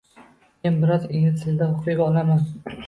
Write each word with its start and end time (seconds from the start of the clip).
Men 0.67 0.79
biroz 0.85 1.05
ingliz 1.11 1.39
tilida 1.43 1.69
o'qiy 1.77 2.05
olaman. 2.09 2.45